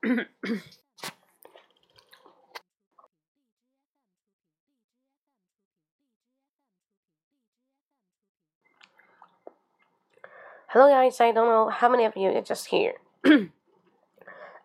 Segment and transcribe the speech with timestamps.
[10.68, 12.94] Hello guys, I don't know how many of you are just here.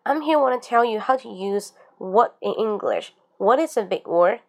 [0.06, 3.12] I'm here want to tell you how to use what in English.
[3.36, 4.40] What is a big word?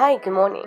[0.00, 0.64] Hi, good morning.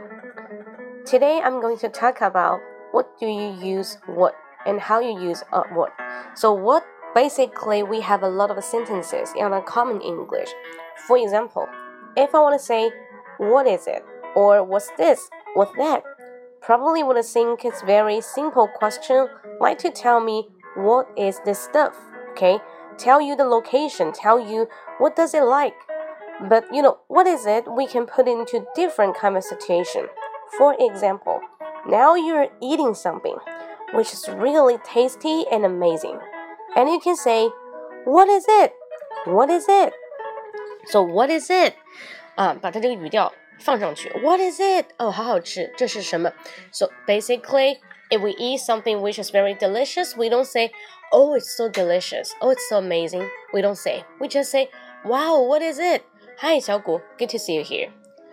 [1.08, 2.60] Today I'm going to talk about
[2.92, 4.36] what do you use what
[4.68, 5.92] and how you use a what.
[6.36, 10.50] So what basically we have a lot of sentences in our common English.
[11.08, 11.68] For example,
[12.16, 12.92] if I want to say
[13.38, 16.04] what is it or what's this, what's that,
[16.62, 19.28] probably would think it's very simple question
[19.60, 21.98] like to tell me what is this stuff,
[22.34, 22.60] okay?
[23.00, 24.68] Tell you the location, tell you
[25.00, 25.74] what does it like.
[26.49, 27.67] But you know, what is it?
[27.67, 30.07] We can put into different kind of situation.
[30.57, 31.41] For example,
[31.87, 33.37] now you're eating something
[33.93, 36.19] which is really tasty and amazing.
[36.77, 37.51] And you can say,
[38.05, 38.73] What is it?
[39.27, 39.93] What is it?
[40.87, 41.75] So what is it?
[42.37, 44.09] 啊，把它这个语调放上去。
[44.23, 44.87] What is it?
[44.97, 46.33] 哦，好好吃，这是什么？
[46.73, 47.79] So basically,
[48.11, 50.71] if we eat something which is very delicious, we don't say,
[51.11, 52.31] "Oh, it's so delicious.
[52.41, 54.05] Oh, it's so amazing." We don't say.
[54.21, 54.71] We just say,
[55.05, 56.03] "Wow, what is it?"
[56.41, 57.91] Hi, 小谷, good to see you here.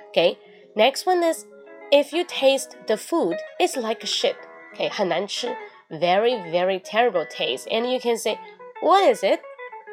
[0.09, 0.37] Okay.
[0.75, 1.45] Next one is
[1.91, 4.35] if you taste the food, it's like shit.
[4.73, 5.55] Okay, 很难吃.
[5.89, 7.67] Very, very terrible taste.
[7.69, 8.37] And you can say,
[8.81, 9.39] What is it?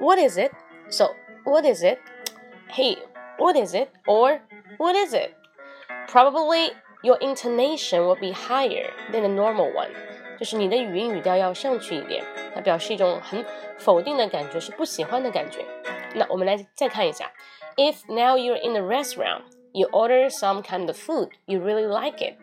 [0.00, 0.50] What is it?
[0.90, 1.14] So,
[1.44, 1.98] what is it?
[2.68, 2.96] Hey,
[3.38, 3.88] what is it?
[4.06, 4.40] Or,
[4.78, 5.34] What is it?
[6.08, 6.72] Probably
[7.02, 9.90] your intonation will be higher than the normal one.
[10.38, 13.44] 就是你的语音语调要上去一点，它表示一种很
[13.78, 15.64] 否定的感觉，是不喜欢的感觉。
[16.14, 17.30] 那我们来再看一下
[17.76, 22.20] ，If now you're in a restaurant you order some kind of food, you really like
[22.20, 22.38] it.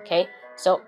[0.00, 0.82] Okay, so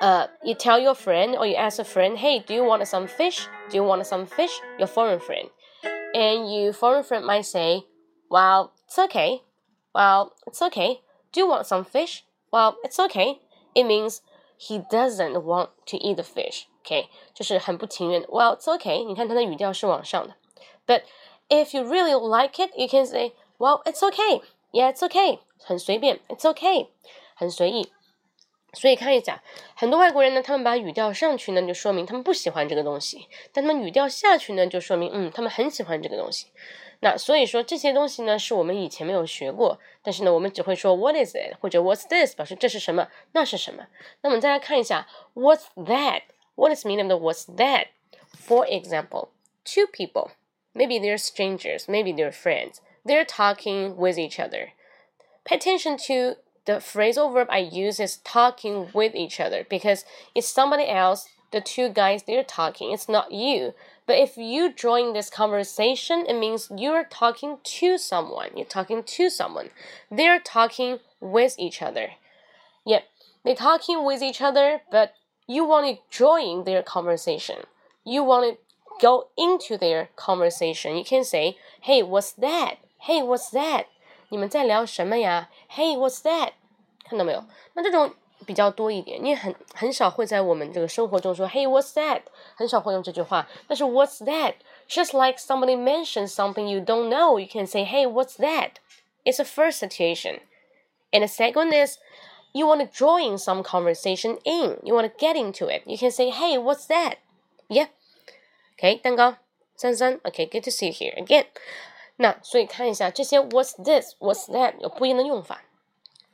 [0.00, 3.06] uh, you tell your friend or you ask a friend, hey, do you want some
[3.06, 3.48] fish?
[3.70, 4.60] Do you want some fish?
[4.78, 5.48] Your foreign friend.
[6.14, 7.84] And your foreign friend might say,
[8.30, 9.42] well, it's okay.
[9.94, 11.00] Well, it's okay.
[11.32, 12.24] Do you want some fish?
[12.52, 13.40] Well, it's okay.
[13.74, 14.22] It means
[14.56, 16.66] he doesn't want to eat the fish.
[16.82, 18.22] Okay, 就是很不情愿。
[18.22, 19.04] Well, it's okay.
[19.04, 20.34] 你看他的语调是往上的。
[20.86, 21.02] But
[21.48, 24.42] if you really like it, you can say, well, it's okay.
[24.72, 26.88] Yeah, it's okay，很随便，It's okay，
[27.34, 27.90] 很随意。
[28.72, 29.42] 所以看一下，
[29.74, 36.46] 很多外国人呢，他们把语调上去呢，就说明他们不喜欢这个东西；但他们语调下去呢，就说明嗯，他们很喜欢这个东西。
[37.00, 43.88] 那所以说这些东西呢，是我们以前没有学过，但是呢，我们只会说 What is it 或者 What's this，表示这是什么，那是什么。
[44.20, 49.30] 那我们再来看一下 What's that？What is meaning of the What's that？For example,
[49.64, 50.30] two people,
[50.75, 54.73] Maybe they're strangers, maybe they're friends they're talking with each other.
[55.45, 60.03] Pay attention to the phrasal verb I use is talking with each other because
[60.33, 62.91] it's somebody else, the two guys, they're talking.
[62.91, 63.75] It's not you.
[64.07, 68.49] But if you join this conversation, it means you're talking to someone.
[68.55, 69.69] You're talking to someone.
[70.09, 72.09] They're talking with each other.
[72.85, 73.03] Yep,
[73.43, 75.13] they're talking with each other, but
[75.47, 77.57] you want to join their conversation.
[78.03, 78.64] You want to
[79.00, 80.96] go into their conversation.
[80.96, 82.76] You can say, hey, what's that?
[83.06, 83.86] Hey, what's that？
[84.28, 85.48] 你们在聊什么呀？
[85.70, 86.52] Hey, what's that？
[87.04, 87.44] 看到没有？
[87.74, 88.14] 那这种
[88.46, 92.22] 比较多一点，你也很很少会在我们这个生活中说 Hey, what's that？
[92.54, 93.48] 很少会用这句话。
[93.66, 98.72] 但是 What's that？Just like somebody mentions something you don't know, you can say Hey, what's that?
[99.24, 100.40] It's a first situation.
[101.12, 101.98] And the second is
[102.52, 104.78] you want to join some conversation in.
[104.84, 105.82] You want to get into it.
[105.86, 107.16] You can say Hey, what's that?
[107.68, 107.86] Yeah.
[108.78, 109.36] Okay, 蛋糕
[109.76, 110.18] 三三。
[110.20, 111.46] Okay, good to see you here again.
[112.16, 114.14] 那所以看一下这些 What's this?
[114.18, 114.78] What's that?
[114.80, 115.62] 有不一样的用法。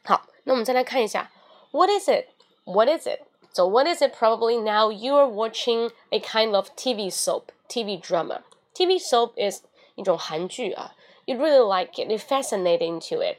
[0.04, 1.30] 好，那我们再来看一下
[1.70, 2.26] What is it?
[2.64, 3.20] What is it?
[3.52, 4.12] So what is it?
[4.14, 8.42] Probably now you are watching a kind of TV soap, TV drama.
[8.74, 9.62] TV soap is
[9.94, 10.94] 一种韩剧啊。
[11.24, 12.08] You really like it.
[12.08, 13.38] You're fascinated into it.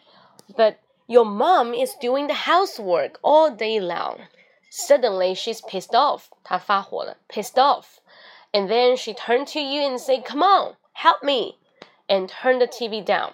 [0.56, 0.76] But
[1.06, 4.28] your mom is doing the housework all day long.
[4.70, 6.24] Suddenly she's pissed off.
[6.44, 8.00] 她发火了，pissed off.
[8.54, 11.58] And then she turned to you and say, "Come on, help me."
[12.10, 13.34] and turn the TV down.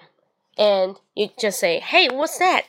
[0.58, 2.64] And you just say, "Hey, what's that?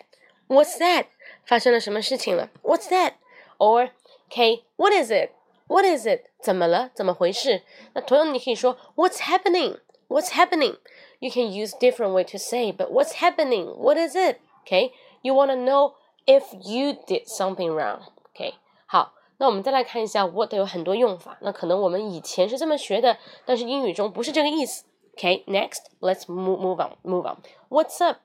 [0.48, 1.06] What's that?
[1.46, 2.50] 发生了什么事情了?
[2.62, 3.14] What's that?
[3.58, 3.90] Or,
[4.30, 5.30] "Okay, what is it?
[5.66, 6.26] What is it?
[6.42, 6.90] 怎么了？
[6.94, 7.62] 怎么回事？
[7.94, 9.80] 那同样你可以说 "What's happening?
[10.08, 10.76] What's happening?"
[11.20, 13.74] You can use different way to say, but what's happening?
[13.76, 14.36] What is it?
[14.66, 15.94] Okay, you want to know
[16.26, 18.02] if you did something wrong.
[18.34, 18.54] Okay,
[18.86, 24.84] 好， 那我们再来看一下 what 有很多用法，那可能我们以前是这么学的，但是英语中不是这个意思。
[25.16, 27.36] Okay, next, let's move move on, move on.
[27.68, 28.18] What's up?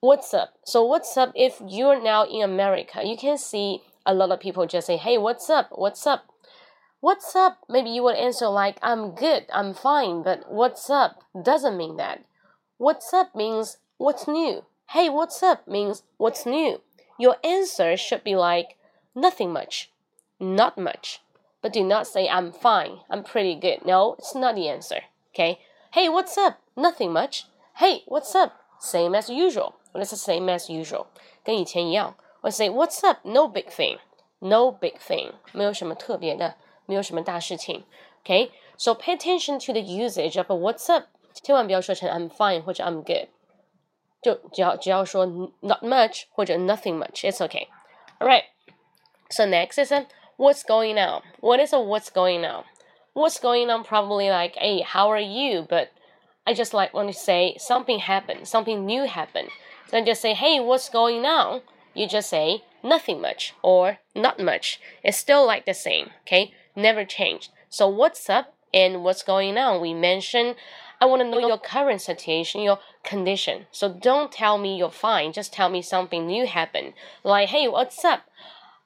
[0.00, 0.50] What's up?
[0.64, 1.30] So what's up?
[1.34, 5.16] If you're now in America, you can see a lot of people just say, "Hey,
[5.16, 5.68] what's up?
[5.70, 6.24] What's up?"
[7.00, 7.58] What's up?
[7.68, 12.24] Maybe you would answer like, "I'm good, I'm fine," but what's up doesn't mean that.
[12.78, 14.64] What's up means what's new.
[14.90, 16.80] Hey, what's up means what's new.
[17.18, 18.76] Your answer should be like
[19.18, 19.90] nothing much,
[20.38, 21.20] not much.
[21.62, 23.86] But do not say I'm fine, I'm pretty good.
[23.86, 25.04] No, it's not the answer.
[25.32, 25.60] Okay?
[25.92, 26.58] Hey, what's up?
[26.76, 27.46] Nothing much.
[27.76, 28.52] Hey, what's up?
[28.78, 29.74] Same as usual.
[29.92, 31.06] What is the same as usual?
[31.42, 32.16] 跟以前一样。
[32.42, 33.18] 我 say what's up?
[33.22, 33.98] No big thing.
[34.40, 35.32] No big thing.
[35.52, 37.84] 没有什么特别的，没有什么大事情。
[38.24, 38.50] Okay?
[38.76, 41.06] So pay attention to the usage of a what's up.
[41.32, 43.28] 千万不要说成 I'm fine 或者 I'm good。
[44.20, 45.24] 就只要只要说
[45.60, 47.68] not much 或者 nothing much, it's okay.
[48.18, 48.44] Alright.
[49.31, 51.21] So next is a what's going on.
[51.39, 52.63] What is a what's going on?
[53.13, 53.83] What's going on?
[53.83, 55.65] Probably like, hey, how are you?
[55.69, 55.91] But
[56.47, 59.49] I just like want to say something happened, something new happened.
[59.87, 61.61] So I just say, hey, what's going on?
[61.93, 64.79] You just say nothing much or not much.
[65.03, 66.53] It's still like the same, okay?
[66.75, 67.51] Never changed.
[67.69, 69.81] So what's up and what's going on?
[69.81, 70.55] We mentioned
[71.01, 73.67] I want to know your current situation, your condition.
[73.71, 75.31] So don't tell me you're fine.
[75.31, 76.93] Just tell me something new happened.
[77.23, 78.23] Like, hey, what's up?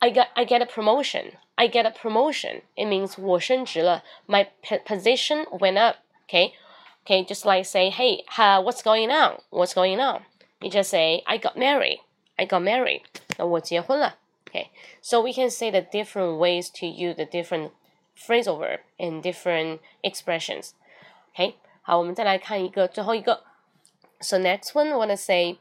[0.03, 1.33] I got I get a promotion.
[1.57, 2.63] I get a promotion.
[2.77, 4.05] It means 我升职了.
[4.27, 4.47] My
[4.87, 5.97] position went up.
[6.29, 6.53] Okay,
[7.05, 7.25] okay.
[7.25, 9.41] Just like say, hey, uh, what's going on?
[9.51, 10.23] What's going on?
[10.61, 11.99] You just say, I got married.
[12.37, 13.03] I got married.
[13.37, 14.19] 那我结婚了.
[14.47, 14.69] Okay,
[15.03, 17.73] so we can say the different ways to use the different
[18.17, 20.71] phrasal verb and different expressions.
[21.35, 21.55] Okay.
[21.83, 23.45] 好，我们再来看一个最后一个。
[24.21, 25.59] So next one, I wanna say，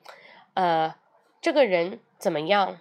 [0.54, 0.94] 呃，
[1.42, 2.80] 这个人怎么样？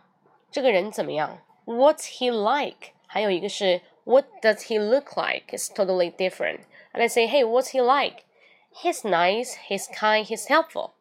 [0.50, 2.92] 这个人怎么样 ？What's he like？
[3.06, 5.52] 还有一个是 What does he look like?
[5.52, 6.60] It's totally different.
[6.92, 8.24] And I say, Hey, what's he like?
[8.70, 9.56] He's nice.
[9.68, 10.26] He's kind.
[10.26, 10.92] He's helpful.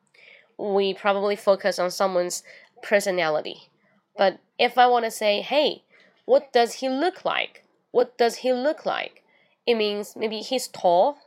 [0.57, 2.43] We probably focus on someone's
[2.81, 3.69] personality.
[4.17, 5.83] But if I want to say, Hey,
[6.25, 7.63] what does he look like?
[7.91, 9.23] What does he look like?
[9.67, 11.17] It means maybe he's tall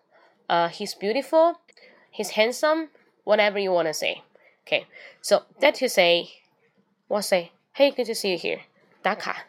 [0.49, 1.61] uh, he's beautiful,
[2.11, 2.89] he's handsome,
[3.25, 4.23] whatever you want to say.
[4.67, 4.87] Okay,
[5.21, 6.31] so that to say,
[7.06, 7.53] what say?
[7.75, 8.61] Hey, good to see you here.
[9.03, 9.47] 打卡，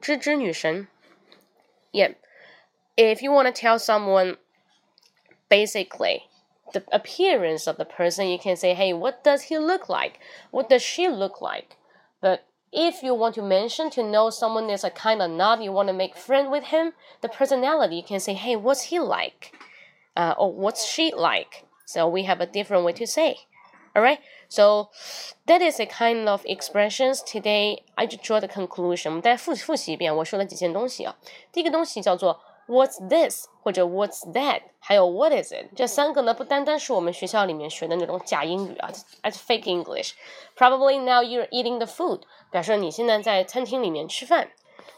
[0.00, 0.88] 芝芝女神。
[1.92, 2.14] Yeah,
[2.96, 4.36] if you want to tell someone
[5.48, 6.22] basically
[6.72, 10.18] the appearance of the person, you can say, hey, what does he look like?
[10.50, 11.76] What does she look like?
[12.20, 12.40] But
[12.72, 15.88] if you want to mention to know someone is a kind of not, you want
[15.88, 19.52] to make friend with him, the personality, you can say, hey, what's he like?
[20.16, 21.64] uh, or what's she like?
[21.84, 23.36] So we have a different way to say.
[23.94, 24.18] All right.
[24.48, 24.90] So
[25.46, 27.22] that is a kind of expressions.
[27.22, 29.10] Today I just draw the conclusion.
[29.10, 31.16] 我们再复复习一遍我说了几件东西啊。
[31.52, 35.68] 第一个东西叫做 What's this 或者 What's that，还有 What is it？
[35.76, 38.90] 这三个呢，不单单是我们学校里面学的那种假英语啊，
[39.22, 44.50] as fake English。Probably now you're eating the food，表示你现在在餐厅里面吃饭。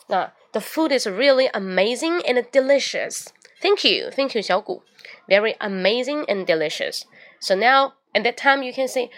[0.09, 3.27] 那 the food is really amazing and delicious.
[3.61, 4.83] Thank you, thank you, 小谷。
[5.29, 7.03] very amazing and delicious.
[7.41, 9.11] So now at that time you can say,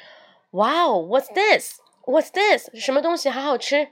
[0.51, 1.79] "Wow, what's this?
[2.05, 2.71] What's this?
[2.75, 3.89] 什么东西好好吃?"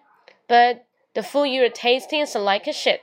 [0.47, 0.81] But
[1.13, 3.01] the food you're tasting is like a shit.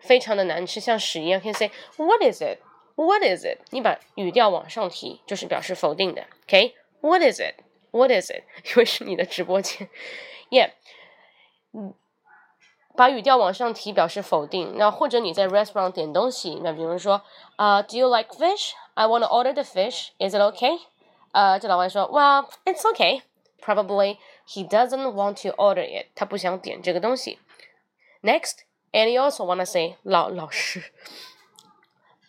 [0.00, 1.40] 非常的难吃，像屎一样。
[1.40, 2.58] Can say, "What is it?
[2.94, 6.24] What is it?" 你把语调往上提，就是表示否定的。
[6.46, 7.54] Okay, what is it?
[7.90, 8.42] What is it?
[8.64, 9.88] 因为是你的直播间。
[10.50, 10.70] Yeah.
[12.96, 14.76] 把语调往上提表示否定。
[14.76, 17.22] 那或者你在 restaurant 点东西，那比如说，
[17.56, 18.72] 啊、uh,，Do you like fish?
[18.94, 20.08] I want to order the fish.
[20.18, 20.80] Is it okay?
[21.32, 23.22] 呃，这老外说，Well, it's okay.
[23.60, 26.06] Probably he doesn't want to order it.
[26.14, 27.38] 他不想点这个东西。
[28.22, 28.60] Next,
[28.92, 30.82] and you also want to say 老老师。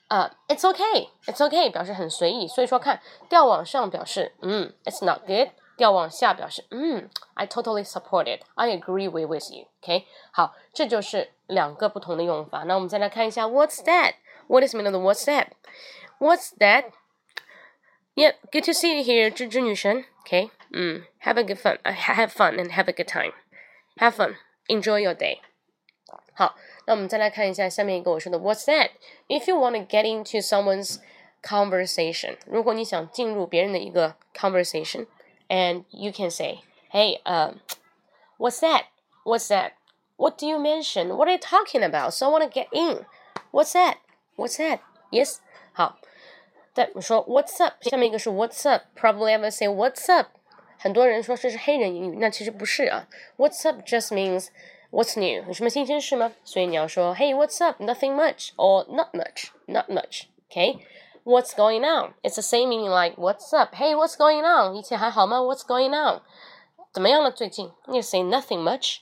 [0.08, 3.00] 啊、uh,，It's okay, it's okay 表示很随意，所以说看
[3.30, 5.50] 调往上表示嗯，It's not good。
[5.78, 8.42] 调往下表示，嗯，I totally support it.
[8.56, 9.68] I agree with with you.
[9.82, 12.64] OK，好，这就是两个不同的用法。
[12.64, 14.16] 那我们再来看一下，What's that?
[14.48, 15.50] What is meaning of What's that?
[16.20, 16.92] What's that?
[18.16, 20.06] Yeah, good to see you here, 芝芝女神。
[20.26, 21.78] OK，嗯，Have a good fun.
[21.84, 23.34] Have fun and have a good time.
[23.98, 24.36] Have fun.
[24.68, 25.40] Enjoy your day.
[26.34, 28.90] 好，那我们再来看一下下面一个我说的 What's that?
[29.28, 30.98] If you want to get into someone's
[31.42, 36.60] conversation，如果你想进入别人的一个 conversation。and you can say,
[36.92, 37.60] "Hey, um,
[38.38, 38.84] what's that?
[39.24, 39.72] What's that?
[40.18, 41.16] What do you mention?
[41.16, 42.12] What are you talking about?
[42.12, 43.06] So I want to get in.
[43.52, 43.98] What's that?
[44.36, 44.80] What's that?
[45.12, 45.40] Yes.
[45.74, 45.98] 好，
[46.74, 47.76] 再我说 What's up？
[47.82, 50.28] 下面一个是 What's up。Probably I will say What's up。
[50.78, 53.08] 很多人说这是黑人英语，那其实不是啊。
[53.38, 54.48] What's up just means
[54.92, 55.46] What's new？
[55.48, 56.32] 有什么新鲜事吗？
[56.44, 57.82] 所以你要说 Hey, what's up?
[57.82, 60.24] Nothing much or not much, not much.
[60.50, 60.80] Okay.
[61.26, 62.14] What's going on?
[62.24, 63.76] It's the same meaning like What's up?
[63.76, 64.76] Hey, what's going on?
[64.76, 65.40] 一切还好吗？
[65.40, 66.22] What's going on?
[66.92, 67.72] 怎么样了最近？
[67.88, 69.02] You say nothing much,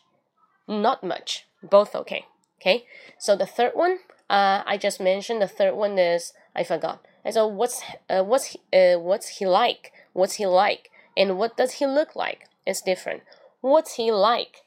[0.66, 2.26] not much, both okay.
[2.60, 2.86] Okay.
[3.18, 5.40] So the third one, uh, I just mentioned.
[5.40, 6.98] The third one is I forgot.
[7.25, 9.93] And so what's uh, what's uh, what's he like?
[10.12, 10.91] What's he like?
[11.17, 12.49] And what does he look like?
[12.67, 13.23] It's different.
[13.61, 14.62] What's he like?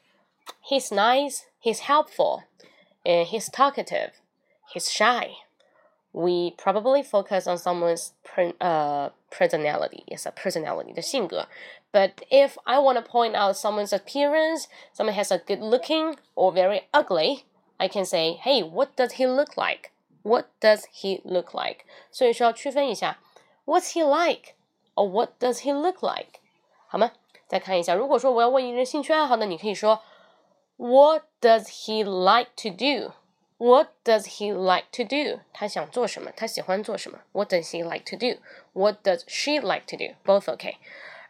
[0.62, 1.46] He's nice.
[1.60, 2.44] He's helpful.
[3.04, 4.12] And he's talkative.
[4.72, 5.30] He's shy.
[6.12, 8.14] We probably focus on someone's
[8.60, 10.02] uh, personality.
[10.06, 11.46] It's a personality, the 性格.
[11.92, 16.52] But if I want to point out someone's appearance, someone has a good looking or
[16.52, 17.44] very ugly,
[17.78, 19.92] I can say, hey, what does he look like?
[20.25, 21.85] What does he look like?
[22.11, 23.19] 所以说要区分一下，
[23.65, 24.53] What's he like?
[24.95, 26.39] or what does he look like?
[26.87, 27.11] 好吗？
[27.47, 30.01] 再看一下，如果说我要问一个人兴趣爱好呢，你可以说
[30.77, 33.13] What does he like to do?
[33.57, 35.41] What does he like to do?
[35.53, 36.31] 他想做什么？
[36.35, 37.19] 他喜欢做什么？
[37.31, 38.41] What does he like to do?
[38.73, 40.15] What does she like to do?
[40.25, 40.75] Both okay.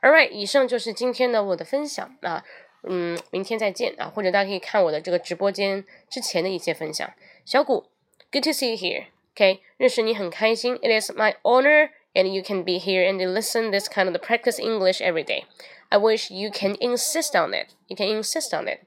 [0.02, 2.44] Alright，以上就是今天的我的分享啊。
[2.84, 7.12] 嗯，明天再见啊，或者大家可以看我的这个直播间之前的一些分享。
[7.46, 7.86] 小谷
[8.32, 9.06] ，Good to see you here.
[9.36, 10.76] OK，认识你很开心。
[10.78, 14.60] It is my honor and you can be here and listen this kind of the practice
[14.60, 15.46] English every day.
[15.90, 17.68] I wish you can insist on it.
[17.88, 18.80] You can insist on it.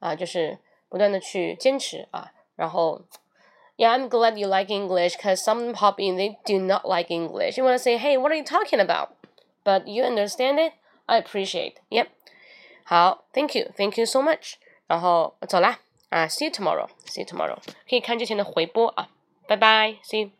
[0.00, 3.02] 啊，就是不断的去坚持啊，然后。
[3.78, 7.58] Yeah, I'm glad you like English because some pop in they do not like English.
[7.58, 9.10] You want to say, hey, what are you talking about?
[9.64, 10.72] But you understand it?
[11.04, 11.74] I appreciate.
[11.90, 12.06] Yep.
[12.84, 14.54] 好，Thank you, thank you so much.
[14.86, 15.80] 然后我走啦
[16.10, 17.58] 啊，See you tomorrow, see you tomorrow.
[17.88, 19.08] 可以看之前的回播啊，
[19.46, 20.30] 拜拜，See you.